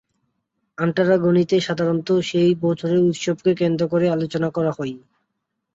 আন্টারাগনিতে 0.77 1.55
সাধারণত 1.59 2.09
সেই 2.29 2.51
বছরের 2.63 3.01
উৎসবকে 3.03 3.51
কেন্দ্র 3.55 3.83
করে 3.87 4.05
আলোচনা 4.09 4.47
হয়। 4.77 4.95